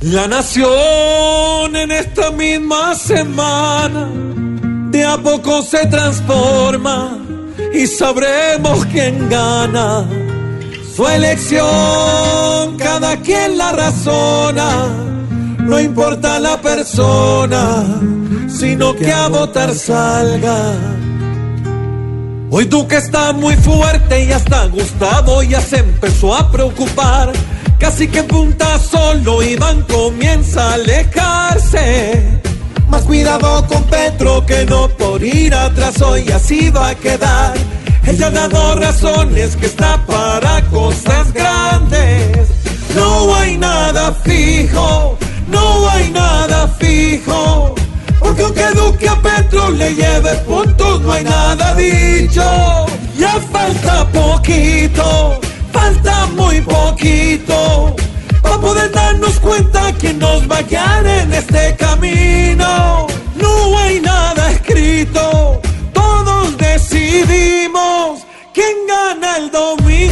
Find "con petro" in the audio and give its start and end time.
33.66-34.46